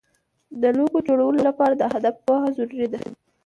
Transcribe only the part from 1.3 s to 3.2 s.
لپاره د هدف پوهه ضروري ده.